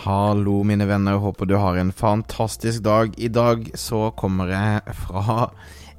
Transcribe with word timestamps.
Hallo, 0.00 0.62
mine 0.64 0.86
venner. 0.88 1.18
Håper 1.20 1.44
du 1.44 1.58
har 1.60 1.76
en 1.76 1.90
fantastisk 1.92 2.80
dag. 2.82 3.12
I 3.20 3.28
dag 3.28 3.66
så 3.76 4.06
kommer 4.16 4.48
jeg 4.48 4.94
fra 4.96 5.50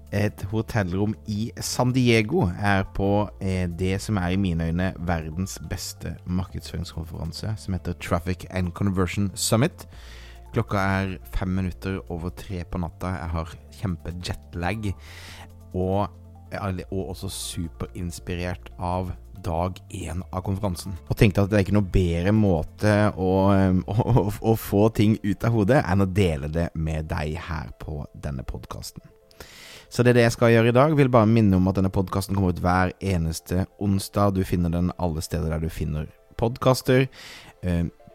et 0.10 0.42
hotellrom 0.50 1.14
i 1.30 1.52
San 1.62 1.92
Diego. 1.94 2.48
Jeg 2.50 2.80
er 2.80 2.88
på 2.98 3.12
eh, 3.38 3.68
det 3.70 4.00
som 4.02 4.18
er 4.18 4.34
i 4.34 4.40
mine 4.42 4.72
øyne 4.72 4.88
verdens 5.06 5.60
beste 5.70 6.16
markedsføringskonferanse, 6.26 7.54
som 7.62 7.78
heter 7.78 7.94
Traffic 8.02 8.48
and 8.50 8.74
Conversion 8.74 9.30
Summit. 9.36 9.86
Klokka 10.56 10.82
er 10.82 11.18
fem 11.38 11.54
minutter 11.62 12.02
over 12.10 12.34
tre 12.34 12.64
på 12.66 12.82
natta. 12.82 13.14
Jeg 13.20 13.34
har 13.38 13.56
kjempejetlag. 13.84 14.96
Og, 15.78 16.10
og 16.90 17.04
også 17.06 17.30
superinspirert 17.30 18.74
av 18.80 19.14
dag 19.44 19.80
én 19.90 20.22
av 20.30 20.44
konferansen. 20.46 20.96
Og 21.08 21.18
tenkte 21.18 21.44
at 21.44 21.52
det 21.52 21.60
er 21.60 21.66
ikke 21.66 21.78
noe 21.78 21.94
bedre 21.94 22.34
måte 22.36 22.96
å, 23.28 23.32
å, 23.86 24.26
å, 24.28 24.56
få 24.60 24.88
ting 24.98 25.18
ut 25.24 25.48
av 25.48 25.56
hodet 25.56 25.82
enn 25.86 26.06
å 26.06 26.10
dele 26.10 26.52
det 26.52 26.70
med 26.76 27.10
deg 27.12 27.38
her 27.48 27.72
på 27.82 28.04
denne 28.14 28.46
podkasten. 28.48 29.04
Så 29.92 30.04
det 30.04 30.14
er 30.14 30.22
det 30.22 30.28
jeg 30.30 30.36
skal 30.38 30.54
gjøre 30.54 30.72
i 30.72 30.76
dag. 30.76 30.94
Vil 30.96 31.12
bare 31.12 31.28
minne 31.28 31.58
om 31.58 31.68
at 31.68 31.76
denne 31.76 31.92
podkasten 31.92 32.38
kommer 32.38 32.54
ut 32.56 32.62
hver 32.64 32.94
eneste 33.04 33.66
onsdag. 33.82 34.38
Du 34.38 34.46
finner 34.48 34.72
den 34.72 34.94
alle 34.96 35.24
steder 35.26 35.52
der 35.52 35.66
du 35.66 35.68
finner 35.68 36.08
podkaster. 36.40 37.10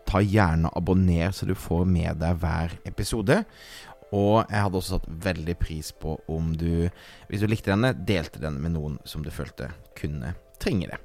Ta 0.06 0.22
gjerne 0.22 0.70
abonner, 0.78 1.34
så 1.36 1.44
du 1.44 1.52
får 1.58 1.84
med 1.91 2.22
deg 2.22 2.41
hver 2.41 2.78
episode. 2.88 3.42
Og 4.14 4.44
jeg 4.44 4.62
hadde 4.62 4.78
også 4.78 4.98
satt 4.98 5.08
veldig 5.24 5.56
pris 5.58 5.90
på 5.92 6.14
om 6.30 6.52
du, 6.58 6.86
hvis 7.30 7.42
du 7.42 7.48
likte 7.50 7.72
denne, 7.72 7.94
delte 8.06 8.42
den 8.42 8.60
med 8.62 8.76
noen 8.76 9.00
som 9.08 9.24
du 9.26 9.32
følte 9.34 9.72
kunne 9.98 10.34
trenge 10.62 10.90
det. 10.92 11.00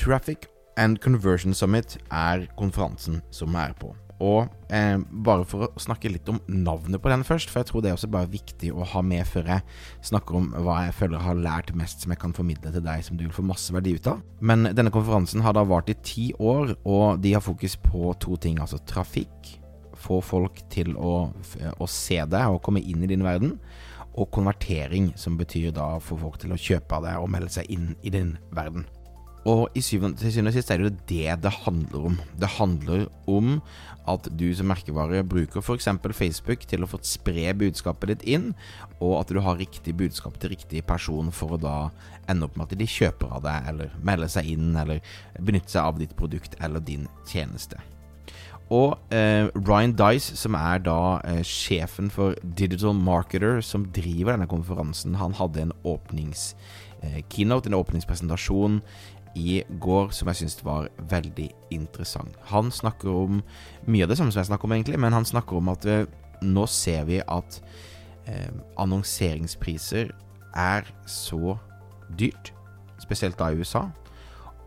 Traffic 0.00 0.48
and 0.76 0.98
Conversion 0.98 1.54
Summit 1.54 1.98
er 2.10 2.48
konferansen 2.58 3.22
som 3.30 3.54
er 3.58 3.76
på. 3.78 3.94
Og 4.22 4.46
eh, 4.70 4.96
bare 5.26 5.44
for 5.48 5.66
å 5.66 5.80
snakke 5.80 6.10
litt 6.12 6.28
om 6.30 6.38
navnet 6.46 7.02
på 7.02 7.10
den 7.10 7.24
først, 7.26 7.50
for 7.50 7.60
jeg 7.60 7.70
tror 7.70 7.82
det 7.82 7.90
er 7.90 7.96
også 7.96 8.10
bare 8.14 8.30
viktig 8.30 8.70
å 8.70 8.86
ha 8.94 9.02
med 9.02 9.26
før 9.26 9.50
jeg 9.56 9.64
snakker 10.06 10.38
om 10.38 10.46
hva 10.54 10.84
jeg 10.86 10.94
føler 11.00 11.18
jeg 11.18 11.26
har 11.26 11.42
lært 11.48 11.74
mest 11.78 12.04
som 12.04 12.14
jeg 12.14 12.22
kan 12.22 12.36
formidle 12.36 12.70
til 12.74 12.84
deg, 12.84 13.02
som 13.04 13.18
du 13.18 13.26
vil 13.26 13.34
få 13.34 13.46
masse 13.46 13.74
verdi 13.74 13.96
ut 13.98 14.08
av. 14.12 14.22
Men 14.40 14.70
denne 14.70 14.94
konferansen 14.94 15.42
har 15.44 15.56
da 15.58 15.66
vart 15.66 15.90
i 15.90 15.98
ti 16.06 16.28
år, 16.38 16.76
og 16.86 17.20
de 17.24 17.34
har 17.34 17.44
fokus 17.44 17.76
på 17.82 18.14
to 18.22 18.38
ting, 18.40 18.62
altså 18.62 18.78
trafikk, 18.88 19.56
få 20.04 20.20
folk 20.24 20.60
til 20.72 20.94
å, 20.96 21.14
å 21.32 21.90
se 21.90 22.20
deg 22.20 22.54
og 22.54 22.62
komme 22.64 22.82
inn 22.84 23.04
i 23.04 23.10
din 23.10 23.24
verden, 23.26 23.56
og 24.14 24.30
konvertering, 24.34 25.10
som 25.18 25.38
betyr 25.38 25.72
da 25.74 25.96
få 26.02 26.18
folk 26.20 26.38
til 26.42 26.54
å 26.54 26.60
kjøpe 26.60 27.00
av 27.00 27.08
deg 27.08 27.22
og 27.22 27.32
melde 27.34 27.50
seg 27.56 27.72
inn 27.74 27.94
i 28.06 28.12
din 28.14 28.36
verden. 28.54 28.86
Og 29.44 29.68
i 29.76 29.82
syvende, 29.84 30.16
til 30.16 30.32
syvende 30.32 30.54
og 30.54 30.56
sist 30.56 30.70
er 30.72 30.80
det 30.80 30.86
jo 30.86 31.00
det 31.10 31.34
det 31.44 31.52
handler 31.66 32.06
om. 32.08 32.14
Det 32.40 32.48
handler 32.56 33.02
om 33.28 33.58
at 34.08 34.28
du 34.32 34.46
som 34.56 34.70
merkevare 34.72 35.20
bruker 35.28 35.60
f.eks. 35.60 35.88
Facebook 36.16 36.64
til 36.68 36.84
å 36.84 36.88
få 36.88 37.00
spre 37.04 37.52
budskapet 37.60 38.14
ditt 38.14 38.26
inn, 38.36 38.50
og 39.04 39.18
at 39.20 39.32
du 39.32 39.42
har 39.44 39.60
riktig 39.60 39.96
budskap 40.00 40.38
til 40.40 40.54
riktig 40.54 40.84
person 40.88 41.28
for 41.32 41.56
å 41.56 41.60
da 41.60 41.76
ende 42.28 42.48
opp 42.48 42.56
med 42.56 42.70
at 42.70 42.78
de 42.80 42.88
kjøper 42.88 43.36
av 43.36 43.44
deg, 43.44 43.72
eller 43.72 43.98
melder 44.00 44.32
seg 44.32 44.48
inn, 44.54 44.70
eller 44.80 45.04
benytter 45.36 45.76
seg 45.76 45.90
av 45.92 46.00
ditt 46.00 46.16
produkt 46.16 46.56
eller 46.64 46.80
din 46.80 47.04
tjeneste. 47.28 47.80
Og 48.72 48.96
eh, 49.12 49.50
Ryan 49.54 49.92
Dice, 49.92 50.36
som 50.40 50.56
er 50.56 50.80
da 50.86 51.20
eh, 51.28 51.42
sjefen 51.44 52.08
for 52.10 52.34
Digital 52.42 52.94
Marketer, 52.96 53.60
som 53.60 53.84
driver 53.92 54.32
denne 54.32 54.48
konferansen, 54.48 55.18
han 55.20 55.36
hadde 55.36 55.66
en 55.66 55.74
åpningskeynote, 55.84 57.68
eh, 57.68 57.70
en 57.70 57.78
åpningspresentasjon 57.80 58.80
i 59.36 59.62
går 59.82 60.12
som 60.14 60.30
jeg 60.30 60.40
syns 60.40 60.60
var 60.64 60.88
veldig 61.10 61.48
interessant. 61.74 62.36
Han 62.50 62.70
snakker 62.72 63.10
om 63.10 63.42
mye 63.86 64.06
av 64.06 64.12
det 64.12 64.18
samme 64.18 64.32
som 64.32 64.40
jeg 64.40 64.50
snakker 64.52 64.68
om, 64.68 64.76
egentlig, 64.76 65.00
men 65.02 65.12
han 65.12 65.28
snakker 65.28 65.58
om 65.58 65.72
at 65.74 65.84
eh, 65.90 66.06
nå 66.44 66.66
ser 66.70 67.04
vi 67.10 67.20
at 67.20 67.60
eh, 68.30 68.52
annonseringspriser 68.80 70.14
er 70.54 70.88
så 71.10 71.58
dyrt, 72.16 72.52
spesielt 73.02 73.36
da 73.40 73.50
i 73.50 73.58
USA, 73.58 73.88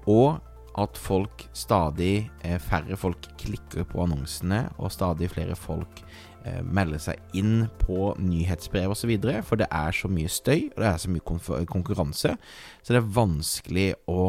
og 0.07 0.44
at 0.78 1.00
folk 1.00 1.48
stadig 1.58 2.30
eh, 2.46 2.58
færre 2.62 2.98
folk 3.00 3.30
klikker 3.42 3.88
på 3.90 4.04
annonsene, 4.06 4.68
og 4.78 4.94
stadig 4.94 5.32
flere 5.34 5.58
folk 5.58 6.04
eh, 6.46 6.62
melder 6.62 7.02
seg 7.02 7.38
inn 7.38 7.66
på 7.82 8.14
nyhetsbrev 8.22 8.94
osv., 8.94 9.16
for 9.48 9.60
det 9.60 9.70
er 9.74 9.98
så 9.98 10.12
mye 10.12 10.32
støy, 10.32 10.70
og 10.76 10.80
det 10.84 10.92
er 10.92 11.02
så 11.02 11.12
mye 11.14 11.66
konkurranse, 11.74 12.38
så 12.38 12.94
det 12.94 13.02
er 13.02 13.12
vanskelig 13.18 13.90
å 14.12 14.22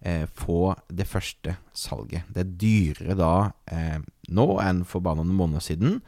eh, 0.00 0.26
få 0.26 0.74
det 0.90 1.08
første 1.10 1.56
salget. 1.72 2.26
Det 2.28 2.44
er 2.44 2.54
dyrere 2.66 3.18
da 3.18 3.34
nå 4.32 4.46
enn 4.62 4.82
for 4.88 5.04
bare 5.04 5.20
noen 5.22 5.36
måneder 5.36 5.64
siden 5.64 6.00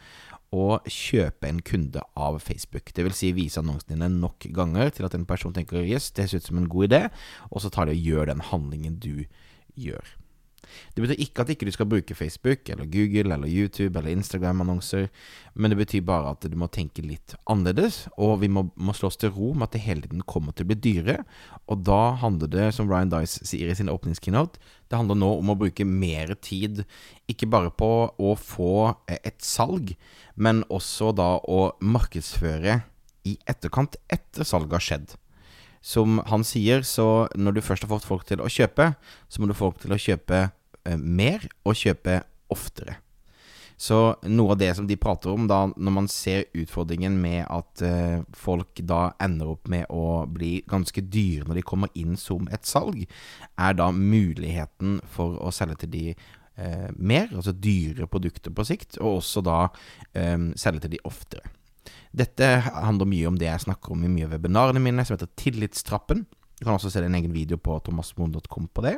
å 0.54 0.78
kjøpe 0.86 1.48
en 1.48 1.60
kunde 1.66 2.02
av 2.14 2.38
Facebook. 2.42 2.92
Det 2.94 3.04
vil 3.06 3.16
si 3.16 3.32
vise 3.34 3.58
annonsene 3.60 3.96
dine 3.96 4.10
nok 4.12 4.46
ganger 4.54 4.92
til 4.94 5.08
at 5.08 5.16
en 5.16 5.26
person 5.26 5.54
tenker 5.54 5.82
yes, 5.82 6.12
det 6.14 6.28
ser 6.30 6.42
ut 6.42 6.50
som 6.50 6.60
en 6.60 6.70
god 6.70 6.90
idé, 6.90 7.02
og 7.50 7.64
så 7.64 7.72
tar 7.74 7.88
de 7.88 7.96
og 7.96 8.06
gjør 8.10 8.30
den 8.30 8.44
handlingen 8.52 9.00
du 9.02 9.24
gjør. 9.74 10.14
Det 10.94 11.02
betyr 11.02 11.20
ikke 11.20 11.44
at 11.44 11.50
ikke 11.52 11.66
du 11.68 11.72
skal 11.74 11.88
bruke 11.90 12.16
Facebook 12.16 12.68
eller 12.72 12.88
Google 12.90 13.34
eller 13.34 13.50
YouTube 13.50 13.98
eller 13.98 14.14
Instagram-annonser, 14.14 15.08
men 15.54 15.72
det 15.72 15.78
betyr 15.78 16.04
bare 16.06 16.34
at 16.34 16.46
du 16.50 16.56
må 16.58 16.68
tenke 16.72 17.04
litt 17.04 17.34
annerledes, 17.50 18.04
og 18.16 18.40
vi 18.42 18.50
må, 18.52 18.66
må 18.76 18.94
slå 18.96 19.10
oss 19.10 19.20
til 19.20 19.32
ro 19.34 19.52
med 19.52 19.68
at 19.68 19.76
det 19.76 19.84
hele 19.86 20.06
tiden 20.06 20.24
kommer 20.28 20.54
til 20.54 20.66
å 20.66 20.72
bli 20.72 20.78
dyrere. 20.86 21.24
Og 21.70 21.84
da 21.86 22.14
handler 22.22 22.50
det, 22.50 22.68
som 22.76 22.90
Ryan 22.90 23.12
Dice 23.12 23.44
sier 23.46 23.70
i 23.70 23.76
sin 23.78 23.92
åpningskeynote, 23.92 24.60
det 24.90 25.00
handler 25.00 25.18
nå 25.18 25.30
om 25.40 25.52
å 25.52 25.58
bruke 25.58 25.86
mer 25.88 26.34
tid, 26.44 26.84
ikke 27.30 27.50
bare 27.50 27.72
på 27.74 27.90
å 28.14 28.34
få 28.38 28.94
et 29.08 29.40
salg, 29.44 29.94
men 30.34 30.64
også 30.72 31.12
da 31.16 31.34
å 31.40 31.74
markedsføre 31.84 32.82
i 33.24 33.38
etterkant 33.48 33.96
etter 34.12 34.44
salget 34.44 34.76
har 34.76 34.84
skjedd 34.84 35.14
som 35.84 36.20
han 36.30 36.44
sier, 36.46 36.84
så 36.86 37.26
når 37.36 37.58
du 37.58 37.64
først 37.64 37.84
har 37.84 37.92
fått 37.92 38.08
folk 38.08 38.24
til 38.28 38.40
å 38.40 38.48
kjøpe, 38.48 38.94
så 39.28 39.40
må 39.40 39.50
du 39.50 39.56
få 39.56 39.68
folk 39.68 39.82
til 39.82 39.92
å 39.92 40.00
kjøpe 40.00 40.46
eh, 40.48 40.96
mer 40.96 41.44
og 41.66 41.76
kjøpe 41.76 42.22
oftere. 42.52 43.02
Så 43.76 43.98
noe 44.30 44.54
av 44.54 44.60
det 44.60 44.70
som 44.78 44.86
de 44.86 44.96
prater 44.96 45.32
om 45.32 45.48
da, 45.50 45.64
når 45.74 45.94
man 45.96 46.06
ser 46.10 46.46
utfordringen 46.54 47.16
med 47.20 47.42
at 47.50 47.82
eh, 47.84 48.22
folk 48.38 48.80
da 48.86 49.10
ender 49.22 49.50
opp 49.56 49.68
med 49.68 49.90
å 49.92 50.22
bli 50.30 50.60
ganske 50.70 51.02
dyre 51.10 51.48
når 51.48 51.58
de 51.58 51.66
kommer 51.66 51.92
inn 51.98 52.14
som 52.20 52.46
et 52.54 52.64
salg, 52.68 53.02
er 53.58 53.76
da 53.76 53.90
muligheten 53.90 55.00
for 55.10 55.36
å 55.42 55.52
selge 55.52 55.82
til 55.82 55.92
de 55.96 56.06
eh, 56.14 56.88
mer, 56.96 57.28
altså 57.34 57.52
dyre 57.52 58.08
produkter 58.08 58.54
på 58.54 58.66
sikt, 58.70 59.00
og 59.02 59.18
også 59.18 59.44
da 59.44 59.58
eh, 60.14 60.38
selge 60.60 60.86
til 60.86 60.96
de 60.96 61.04
oftere. 61.10 61.44
Dette 62.16 62.48
handler 62.64 63.10
mye 63.10 63.28
om 63.30 63.38
det 63.40 63.50
jeg 63.50 63.66
snakker 63.66 63.94
om 63.94 64.06
i 64.06 64.12
mye 64.12 64.28
av 64.28 64.36
webinarene 64.36 64.82
mine, 64.82 65.04
som 65.04 65.16
heter 65.16 65.32
Tillitstrappen. 65.40 66.24
Du 66.58 66.62
kan 66.62 66.76
også 66.76 66.92
se 66.92 67.02
en 67.02 67.16
egen 67.18 67.34
video 67.34 67.58
på 67.58 67.80
thomasmoen.com 67.84 68.68
på 68.70 68.84
det. 68.86 68.94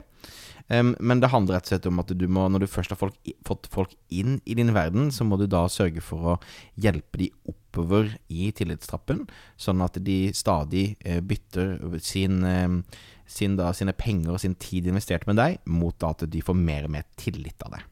Um, 0.68 0.92
men 1.00 1.22
det 1.22 1.30
handler 1.32 1.56
rett 1.56 1.68
og 1.68 1.72
slett 1.72 1.88
om 1.88 2.02
at 2.02 2.10
du 2.18 2.26
må, 2.28 2.44
når 2.50 2.64
du 2.64 2.68
først 2.68 2.92
har 2.92 2.98
folk, 3.00 3.16
fått 3.46 3.68
folk 3.72 3.94
inn 4.12 4.40
i 4.44 4.56
din 4.58 4.74
verden, 4.76 5.08
så 5.14 5.24
må 5.24 5.38
du 5.40 5.46
da 5.48 5.64
sørge 5.72 6.02
for 6.04 6.32
å 6.32 6.36
hjelpe 6.82 7.22
de 7.22 7.30
oppover 7.48 8.12
i 8.28 8.50
tillitstrappen, 8.56 9.24
sånn 9.56 9.84
at 9.86 9.96
de 10.04 10.18
stadig 10.36 10.88
uh, 11.06 11.20
bytter 11.24 11.78
sin, 12.04 12.42
uh, 12.44 13.02
sin 13.30 13.56
da, 13.56 13.70
sine 13.74 13.96
penger 13.96 14.34
og 14.34 14.42
sin 14.42 14.58
tid 14.60 14.90
investert 14.90 15.24
med 15.30 15.40
deg, 15.40 15.60
mot 15.64 16.06
at 16.06 16.26
de 16.28 16.44
får 16.44 16.58
mer 16.60 16.90
og 16.90 16.96
mer 16.98 17.08
tillit 17.16 17.66
av 17.66 17.78
deg. 17.78 17.86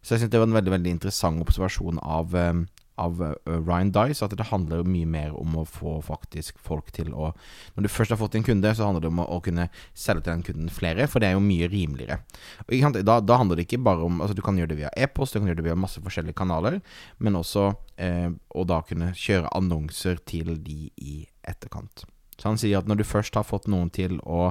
Så 0.00 0.14
jeg 0.14 0.22
syns 0.22 0.32
det 0.32 0.38
var 0.38 0.46
en 0.46 0.54
veldig 0.54 0.72
veldig 0.76 0.92
interessant 0.94 1.42
observasjon 1.42 1.98
av, 2.00 2.34
um, 2.38 2.66
av 3.00 3.20
uh, 3.22 3.34
Ryan 3.46 3.92
Dice, 3.94 4.24
at 4.24 4.34
det 4.36 4.48
handler 4.50 4.86
mye 4.88 5.08
mer 5.08 5.34
om 5.36 5.58
å 5.60 5.64
få 5.68 5.98
faktisk 6.04 6.58
folk 6.62 6.90
til 6.96 7.12
å 7.14 7.32
Når 7.76 7.86
du 7.86 7.90
først 7.92 8.14
har 8.14 8.20
fått 8.20 8.36
en 8.38 8.46
kunde, 8.46 8.72
så 8.74 8.88
handler 8.88 9.04
det 9.04 9.12
om 9.12 9.22
å 9.24 9.40
kunne 9.44 9.68
selge 9.94 10.26
til 10.26 10.32
den 10.32 10.44
kunden 10.46 10.72
flere, 10.72 11.06
for 11.10 11.22
det 11.22 11.30
er 11.30 11.36
jo 11.36 11.44
mye 11.44 11.68
rimeligere. 11.72 12.20
Og, 12.66 12.98
da, 13.04 13.18
da, 13.20 13.38
handler 13.38 13.60
det 13.60 13.66
ikke 13.68 13.82
bare 13.84 14.04
om 14.06 14.20
Altså, 14.20 14.34
du 14.36 14.42
kan 14.44 14.58
gjøre 14.58 14.72
det 14.72 14.80
via 14.80 14.92
e-post, 14.96 15.34
du 15.34 15.40
kan 15.40 15.50
gjøre 15.50 15.60
det 15.60 15.68
via 15.68 15.78
masse 15.78 16.00
forskjellige 16.02 16.38
kanaler, 16.38 16.80
men 17.22 17.38
også 17.38 17.68
eh, 18.02 18.30
å 18.32 18.66
da 18.68 18.80
kunne 18.86 19.12
kjøre 19.16 19.52
annonser 19.56 20.20
til 20.26 20.56
de 20.64 20.90
i 20.96 21.18
etterkant. 21.46 22.06
Så 22.36 22.50
han 22.50 22.60
sier 22.60 22.80
at 22.80 22.88
når 22.88 23.00
du 23.00 23.08
først 23.08 23.36
har 23.36 23.46
fått 23.48 23.68
noen 23.70 23.90
til 23.94 24.18
å 24.24 24.50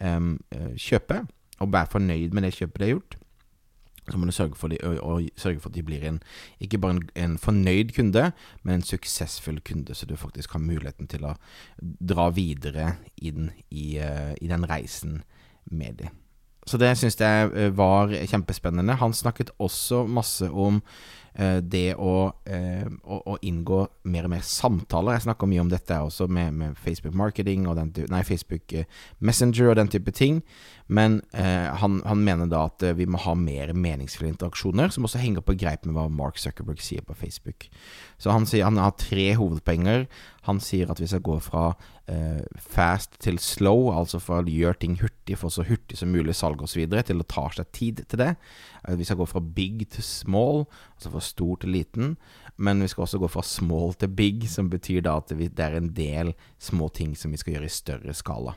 eh, 0.00 0.30
kjøpe, 0.80 1.24
og 1.64 1.72
være 1.72 1.92
fornøyd 1.94 2.34
med 2.36 2.44
det 2.44 2.56
kjøpet 2.56 2.82
de 2.82 2.86
har 2.86 2.94
gjort, 2.98 3.16
så 4.10 4.18
må 4.18 4.28
du 4.28 4.34
sørge 4.34 4.58
for, 4.58 4.72
de, 4.72 4.78
og, 4.82 4.98
og 5.02 5.28
sørge 5.36 5.60
for 5.60 5.70
at 5.72 5.74
de 5.74 5.82
blir 5.86 6.04
en, 6.06 6.20
ikke 6.60 6.78
bare 6.82 6.98
en, 6.98 7.02
en, 7.16 7.38
fornøyd 7.38 7.94
kunde, 7.96 8.30
men 8.62 8.78
en 8.78 8.86
suksessfull 8.86 9.60
kunde, 9.66 9.94
så 9.94 10.06
du 10.06 10.16
faktisk 10.16 10.52
har 10.52 10.62
muligheten 10.62 11.10
til 11.10 11.26
å 11.26 11.34
dra 11.80 12.28
videre 12.34 12.96
inn 13.16 13.50
i, 13.70 13.96
uh, 13.98 14.34
i 14.40 14.50
den 14.50 14.68
reisen 14.70 15.22
med 15.64 16.02
dem. 16.02 16.25
Så 16.66 16.80
det 16.82 16.96
syns 16.98 17.18
jeg 17.20 17.52
eh, 17.54 17.70
var 17.76 18.10
kjempespennende. 18.10 18.98
Han 19.00 19.14
snakket 19.14 19.54
også 19.62 20.04
masse 20.10 20.50
om 20.50 20.82
Eh, 21.36 21.58
det 21.60 21.92
å, 22.00 22.30
eh, 22.48 22.86
å, 23.04 23.16
å, 23.28 23.34
inngå 23.44 23.82
mer 24.08 24.24
og 24.24 24.32
mer 24.32 24.44
samtaler. 24.46 25.18
Jeg 25.18 25.26
snakker 25.26 25.50
mye 25.50 25.64
om 25.66 25.68
dette 25.68 25.98
også 26.00 26.30
med, 26.32 26.54
med 26.56 26.78
Facebook 26.80 27.12
Marketing 27.18 27.66
og 27.68 27.76
den, 27.76 27.90
nei, 28.08 28.22
Facebook 28.24 28.72
Messenger 29.20 29.68
og 29.68 29.76
den 29.76 29.90
type 29.92 30.14
ting. 30.16 30.40
Men 30.88 31.18
eh, 31.36 31.68
han, 31.76 31.98
han, 32.08 32.22
mener 32.24 32.48
da 32.48 32.62
at 32.70 32.86
vi 32.96 33.08
må 33.10 33.20
ha 33.26 33.34
mer 33.36 33.74
meningsfulle 33.76 34.30
interaksjoner, 34.32 34.94
som 34.94 35.04
også 35.04 35.20
henger 35.20 35.44
på 35.44 35.58
greip 35.60 35.84
med 35.84 35.98
hva 35.98 36.06
Mark 36.08 36.40
Zuckerberg 36.40 36.80
sier 36.80 37.04
på 37.04 37.18
Facebook. 37.18 37.68
Så 38.16 38.32
han 38.32 38.48
sier 38.48 38.64
han 38.64 38.80
har 38.80 38.96
tre 38.96 39.34
hovedpoenger. 39.36 40.06
Han 40.48 40.62
sier 40.64 40.88
at 40.88 41.02
vi 41.02 41.10
skal 41.10 41.24
gå 41.26 41.36
fra 41.44 41.74
fast 42.62 43.16
til 43.18 43.38
slow, 43.42 43.88
altså 43.90 44.20
fra 44.22 44.38
å 44.38 44.46
gjøre 44.46 44.78
ting 44.78 44.96
hurtig, 45.00 45.38
for 45.40 45.50
så 45.50 45.64
hurtig 45.66 45.98
som 45.98 46.12
mulig 46.14 46.36
salg 46.38 46.62
osv., 46.62 46.84
til 46.86 47.22
å 47.22 47.26
ta 47.26 47.48
seg 47.56 47.72
tid 47.74 48.02
til 48.06 48.20
det. 48.20 48.32
Eh, 48.86 48.94
vi 48.94 49.06
skal 49.08 49.18
gå 49.18 49.26
fra 49.26 49.42
big 49.42 49.88
til 49.90 50.06
small, 50.06 50.66
altså 50.94 51.10
fra 51.10 51.24
stor 51.24 51.56
til 51.62 51.74
liten. 51.74 52.14
Men 52.56 52.80
vi 52.80 52.88
skal 52.92 53.04
også 53.04 53.18
gå 53.20 53.30
fra 53.32 53.42
small 53.42 53.96
til 53.98 54.12
big, 54.14 54.46
som 54.48 54.70
betyr 54.70 55.02
da 55.02 55.16
at 55.18 55.34
det 55.34 55.58
er 55.58 55.76
en 55.76 55.90
del 55.96 56.32
små 56.62 56.88
ting 56.94 57.16
som 57.18 57.34
vi 57.34 57.40
skal 57.42 57.56
gjøre 57.56 57.68
i 57.68 57.74
større 57.74 58.14
skala. 58.16 58.54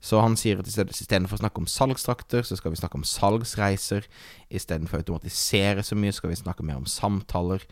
Så 0.00 0.22
han 0.22 0.32
sier 0.40 0.62
at 0.62 0.68
istedenfor 0.70 1.36
å 1.36 1.42
snakke 1.42 1.60
om 1.60 1.68
salgstrakter, 1.68 2.46
så 2.46 2.56
skal 2.56 2.72
vi 2.72 2.78
snakke 2.80 2.96
om 2.96 3.04
salgsreiser. 3.04 4.06
Istedenfor 4.48 4.96
å 4.96 5.02
automatisere 5.02 5.84
så 5.84 5.98
mye, 5.98 6.14
skal 6.16 6.32
vi 6.32 6.38
snakke 6.40 6.64
mer 6.64 6.78
om 6.80 6.88
samtaler 6.88 7.66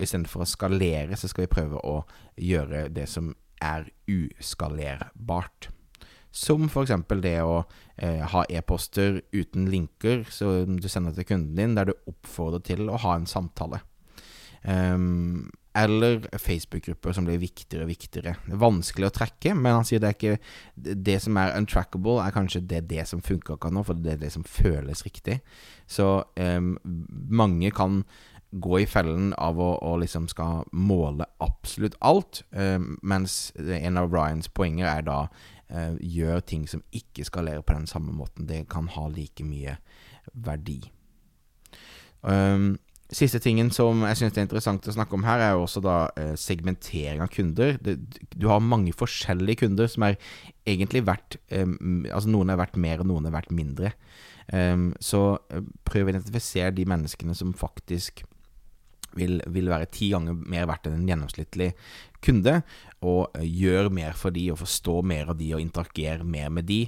istedenfor 0.00 0.44
å 0.44 0.48
skalere, 0.48 1.16
så 1.16 1.28
skal 1.28 1.46
vi 1.46 1.52
prøve 1.52 1.80
å 1.84 1.98
gjøre 2.40 2.86
det 2.92 3.06
som 3.12 3.34
er 3.62 3.88
uskalerbart. 4.10 5.70
Som 6.36 6.68
f.eks. 6.68 6.92
det 7.22 7.38
å 7.40 7.62
eh, 7.96 8.20
ha 8.28 8.44
e-poster 8.52 9.22
uten 9.32 9.70
linker 9.72 10.26
som 10.28 10.76
du 10.76 10.88
sender 10.92 11.16
til 11.16 11.28
kunden 11.30 11.56
din, 11.56 11.76
der 11.78 11.88
du 11.88 11.94
oppfordrer 12.10 12.64
til 12.66 12.90
å 12.90 12.98
ha 13.06 13.14
en 13.16 13.28
samtale. 13.30 13.80
Um, 14.66 15.48
eller 15.76 16.24
Facebook-grupper 16.40 17.12
som 17.12 17.26
blir 17.28 17.40
viktigere 17.40 17.84
og 17.84 17.90
viktigere. 17.90 18.34
Det 18.46 18.54
er 18.56 18.62
vanskelig 18.62 19.08
å 19.10 19.14
trekke, 19.14 19.52
men 19.54 19.76
han 19.76 19.84
sier 19.86 20.00
det 20.00 20.08
er 20.08 20.16
ikke 20.16 20.94
Det 21.04 21.16
som 21.22 21.36
er 21.40 21.56
untrackable, 21.58 22.16
er 22.24 22.32
kanskje 22.34 22.62
det, 22.64 22.86
det 22.88 23.04
som 23.08 23.22
funker 23.24 23.56
akkurat 23.56 23.76
nå, 23.76 23.84
for 23.84 24.00
det 24.00 24.14
er 24.14 24.22
det 24.24 24.32
som 24.32 24.46
føles 24.48 25.04
riktig. 25.04 25.40
Så 25.86 26.08
um, 26.40 26.72
mange 27.28 27.70
kan 27.76 28.02
gå 28.62 28.80
i 28.82 28.88
fellen 28.88 29.32
av 29.38 29.60
å, 29.60 29.72
å 29.84 29.96
liksom 30.00 30.28
skal 30.32 30.64
måle 30.72 31.28
absolutt 31.44 31.98
alt, 32.00 32.42
uh, 32.56 32.78
mens 33.02 33.52
en 33.58 34.00
av 34.00 34.12
Ryans 34.14 34.50
poenger 34.52 34.88
er 34.90 35.06
da 35.06 35.20
uh, 35.26 35.94
gjør 36.00 36.42
ting 36.46 36.66
som 36.70 36.84
ikke 36.94 37.26
skalerer 37.28 37.64
på 37.66 37.76
den 37.76 37.88
samme 37.90 38.14
måten. 38.16 38.48
Det 38.48 38.64
kan 38.72 38.90
ha 38.96 39.08
like 39.12 39.44
mye 39.46 39.78
verdi. 40.32 40.80
Um, 42.26 42.74
Siste 43.06 43.38
tingen 43.38 43.68
som 43.70 44.00
jeg 44.02 44.18
syns 44.18 44.34
er 44.34 44.42
interessant 44.42 44.86
å 44.90 44.92
snakke 44.96 45.14
om 45.14 45.22
her, 45.22 45.38
er 45.38 45.60
også 45.60 45.78
da 45.78 46.08
eh, 46.18 46.32
segmentering 46.34 47.20
av 47.22 47.30
kunder. 47.30 47.76
Du 47.78 48.48
har 48.50 48.58
mange 48.58 48.90
forskjellige 48.98 49.60
kunder 49.60 49.86
som 49.86 50.02
er 50.08 50.16
egentlig 50.66 51.04
verdt 51.06 51.36
um, 51.54 52.02
Altså 52.10 52.32
noen 52.32 52.50
er 52.50 52.58
verdt 52.58 52.74
mer, 52.82 53.04
og 53.04 53.06
noen 53.06 53.28
er 53.28 53.36
verdt 53.36 53.54
mindre. 53.54 53.92
Um, 54.50 54.88
så 54.98 55.38
prøv 55.86 56.08
å 56.08 56.16
identifisere 56.16 56.74
de 56.74 56.88
menneskene 56.90 57.38
som 57.38 57.54
faktisk 57.54 58.24
vil, 59.16 59.40
vil, 59.52 59.70
være 59.72 59.88
ti 59.92 60.10
ganger 60.12 60.36
mer 60.36 60.68
verdt 60.70 60.88
enn 60.88 61.00
en 61.00 61.08
gjennomsnittlig 61.10 61.72
kunde, 62.24 62.60
og 63.06 63.36
gjør 63.40 63.90
mer 63.94 64.16
for 64.18 64.34
de, 64.34 64.48
og 64.52 64.60
forstå 64.62 65.00
mer 65.06 65.32
av 65.32 65.38
de, 65.40 65.52
og 65.56 65.62
interagere 65.62 66.26
mer 66.26 66.52
med 66.52 66.68
de. 66.70 66.84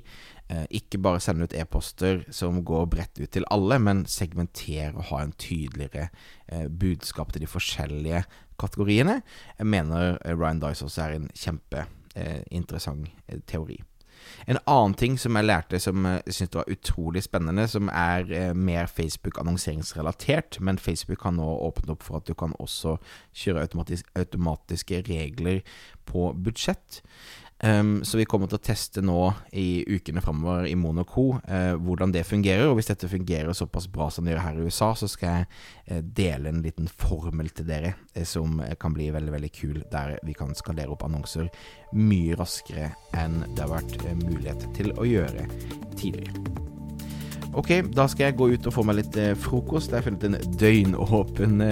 Uh, 0.48 0.64
ikke 0.72 1.00
bare 1.04 1.20
sende 1.20 1.44
ut 1.44 1.56
e-poster 1.56 2.22
som 2.32 2.62
går 2.64 2.86
bredt 2.88 3.20
ut 3.20 3.32
til 3.36 3.46
alle, 3.52 3.76
men 3.82 4.06
segmentere 4.08 4.94
og 4.94 5.10
ha 5.10 5.20
en 5.24 5.34
tydeligere 5.36 6.08
uh, 6.52 6.66
budskap 6.72 7.34
til 7.34 7.44
de 7.44 7.50
forskjellige 7.50 8.24
kategoriene. 8.58 9.20
Jeg 9.58 9.68
mener 9.68 10.16
Ryan 10.24 10.64
Dice 10.64 10.88
også 10.88 11.04
er 11.04 11.18
en 11.18 11.28
kjempeinteressant 11.36 13.12
teori. 13.46 13.82
En 14.48 14.60
annen 14.66 14.94
ting 14.98 15.18
som 15.20 15.36
jeg 15.36 15.48
lærte 15.48 15.80
som 15.82 16.06
jeg 16.08 16.34
syntes 16.36 16.58
var 16.60 16.70
utrolig 16.72 17.22
spennende, 17.26 17.66
som 17.68 17.90
er 17.92 18.32
eh, 18.34 18.54
mer 18.56 18.86
Facebook-annonseringsrelatert, 18.86 20.60
men 20.60 20.78
Facebook 20.78 21.22
har 21.26 21.36
nå 21.36 21.48
åpnet 21.68 21.92
opp 21.94 22.06
for 22.06 22.20
at 22.20 22.28
du 22.28 22.34
kan 22.38 22.56
også 22.58 22.96
kjøre 23.36 23.66
automatis 23.66 24.04
automatiske 24.18 25.02
regler 25.08 25.60
på 26.08 26.32
budsjett. 26.44 27.02
Um, 27.64 28.04
så 28.04 28.20
vi 28.20 28.24
kommer 28.28 28.46
til 28.46 28.60
å 28.60 28.62
teste 28.62 29.02
nå 29.02 29.32
i 29.58 29.82
ukene 29.90 30.22
framover 30.22 30.68
i 30.70 30.76
Monaco 30.78 31.40
uh, 31.42 31.74
hvordan 31.74 32.12
det 32.14 32.22
fungerer. 32.28 32.68
Og 32.68 32.78
hvis 32.78 32.90
dette 32.92 33.10
fungerer 33.10 33.56
såpass 33.56 33.88
bra 33.90 34.06
som 34.14 34.26
det 34.26 34.36
gjør 34.36 34.44
her 34.44 34.60
i 34.60 34.68
USA, 34.68 34.92
så 34.94 35.08
skal 35.10 35.40
jeg 35.40 35.48
uh, 35.90 35.98
dele 36.20 36.52
en 36.52 36.62
liten 36.62 36.86
formel 36.86 37.50
til 37.50 37.66
dere 37.66 37.96
uh, 38.14 38.22
som 38.22 38.62
kan 38.78 38.94
bli 38.94 39.10
veldig 39.14 39.34
veldig 39.34 39.50
kul, 39.58 39.82
der 39.90 40.20
vi 40.22 40.36
kan 40.38 40.54
skalere 40.54 40.94
opp 40.94 41.02
annonser 41.08 41.50
mye 41.98 42.38
raskere 42.38 42.92
enn 43.18 43.40
det 43.56 43.64
har 43.64 43.74
vært 43.74 44.06
mulighet 44.22 44.68
til 44.78 44.94
å 44.94 45.08
gjøre 45.08 45.48
tidligere. 45.98 46.38
Ok, 47.58 47.72
da 47.90 48.04
skal 48.06 48.28
jeg 48.28 48.38
gå 48.38 48.52
ut 48.52 48.66
og 48.68 48.74
få 48.76 48.84
meg 48.86 49.00
litt 49.00 49.16
frokost. 49.40 49.90
Jeg 49.90 50.02
har 50.02 50.06
funnet 50.06 50.26
en 50.28 50.58
døgnåpen 50.60 51.62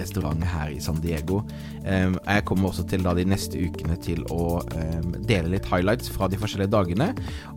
restaurant 0.00 0.44
her 0.54 0.72
i 0.74 0.80
San 0.82 1.00
Diego. 1.02 1.42
Jeg 1.84 2.44
kommer 2.48 2.70
også 2.70 2.84
til 2.88 3.04
da 3.06 3.14
de 3.16 3.26
neste 3.28 3.60
ukene 3.60 3.96
til 4.02 4.24
å 4.34 4.58
dele 5.28 5.52
litt 5.54 5.68
highlights 5.68 6.10
fra 6.12 6.28
de 6.30 6.38
forskjellige 6.40 6.72
dagene. 6.72 7.12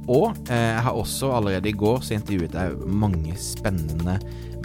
Og 0.09 0.31
eh, 0.49 0.71
jeg 0.75 0.85
har 0.85 0.97
også 0.97 1.31
allerede 1.35 1.69
i 1.69 1.77
går 1.77 2.01
så 2.05 2.15
intervjuet 2.17 2.55
jeg 2.57 2.93
mange 3.01 3.35
spennende 3.39 4.17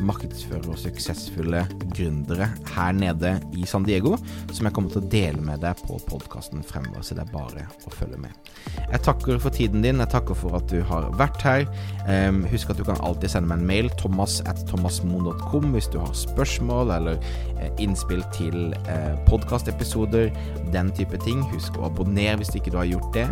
markedsførere 0.05 0.73
og 0.73 0.81
suksessfulle 0.81 1.63
gründere 1.95 2.49
her 2.75 2.93
nede 2.97 3.37
i 3.57 3.67
San 3.69 3.87
Diego, 3.87 4.17
som 4.53 4.69
jeg 4.69 4.75
kommer 4.77 4.93
til 4.93 5.03
å 5.03 5.11
dele 5.13 5.43
med 5.45 5.63
deg 5.65 5.79
på 5.87 5.99
podkasten 6.09 6.65
fremover, 6.67 7.05
så 7.07 7.17
det 7.17 7.25
er 7.25 7.33
bare 7.33 7.67
å 7.87 7.93
følge 7.95 8.21
med. 8.21 8.51
Jeg 8.91 9.03
takker 9.07 9.41
for 9.43 9.55
tiden 9.55 9.85
din, 9.85 10.03
jeg 10.03 10.13
takker 10.13 10.39
for 10.39 10.59
at 10.59 10.69
du 10.71 10.81
har 10.87 11.09
vært 11.19 11.45
her. 11.47 11.67
Um, 12.07 12.43
husk 12.51 12.71
at 12.73 12.81
du 12.81 12.85
kan 12.87 13.01
alltid 13.05 13.33
sende 13.33 13.51
meg 13.51 13.63
en 13.63 13.71
mail, 13.71 13.91
thomas 14.01 14.39
at 14.51 14.61
thomasmoen.com, 14.71 15.71
hvis 15.75 15.91
du 15.93 16.01
har 16.03 16.13
spørsmål 16.17 16.93
eller 16.99 17.21
uh, 17.61 17.69
innspill 17.83 18.25
til 18.37 18.75
uh, 18.89 19.15
podkastepisoder, 19.31 20.33
den 20.75 20.93
type 20.97 21.19
ting. 21.25 21.45
Husk 21.55 21.79
å 21.81 21.89
abonnere 21.91 22.41
hvis 22.43 22.55
ikke 22.59 22.75
du 22.75 22.81
har 22.81 22.91
gjort 22.91 23.13
det. 23.17 23.29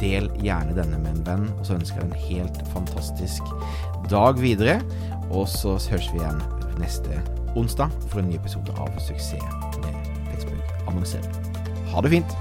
Del 0.00 0.28
gjerne 0.44 0.76
denne 0.76 1.00
med 1.00 1.14
en 1.14 1.26
venn, 1.26 1.46
og 1.56 1.66
så 1.68 1.78
ønsker 1.78 2.02
jeg 2.02 2.10
en 2.10 2.26
helt 2.28 2.58
fantastisk 2.74 3.54
dag 4.10 4.38
videre. 4.40 4.80
Og 5.30 5.48
så 5.50 5.76
høres 5.90 6.10
vi 6.12 6.20
igjen 6.22 6.42
neste 6.80 7.22
onsdag 7.56 7.92
for 8.10 8.20
en 8.20 8.28
ny 8.30 8.36
episode 8.38 8.74
av 8.78 8.92
Suksess 9.00 9.46
med 9.82 9.94
Facebook 10.30 10.76
annonsering. 10.86 11.32
Ha 11.92 12.04
det 12.04 12.12
fint! 12.18 12.36